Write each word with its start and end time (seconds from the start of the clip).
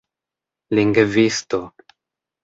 lingvisto 0.75 1.59